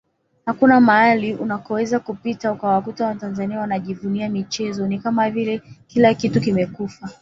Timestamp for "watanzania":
3.05-3.59